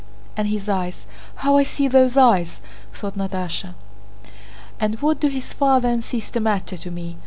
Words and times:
And 0.35 0.47
his 0.47 0.67
eyes—how 0.67 1.57
I 1.57 1.61
see 1.61 1.87
those 1.87 2.17
eyes!" 2.17 2.59
thought 2.91 3.15
Natásha. 3.15 3.75
"And 4.79 4.99
what 4.99 5.19
do 5.19 5.27
his 5.27 5.53
father 5.53 5.89
and 5.89 6.03
sister 6.03 6.39
matter 6.39 6.75
to 6.75 6.89
me? 6.89 7.17